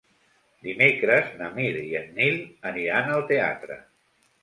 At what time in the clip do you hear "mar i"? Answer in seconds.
1.59-1.85